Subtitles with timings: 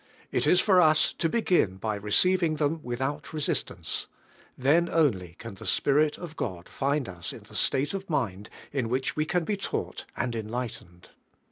[0.33, 4.07] i't is for us to begin by receiving them without resistance;
[4.57, 6.67] then only can the Spirit of Got!
[6.67, 10.47] find Be in (he state of minii in which we can be taught and en
[10.49, 11.09] lightened.